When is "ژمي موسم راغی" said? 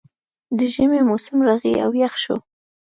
0.73-1.73